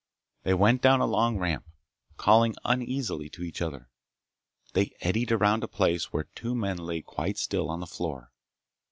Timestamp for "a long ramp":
0.99-1.63